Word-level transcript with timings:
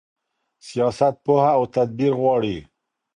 سياست 0.67 1.13
پوهه 1.25 1.49
او 1.57 1.63
تدبير 1.75 2.13
غواړي. 2.21 2.57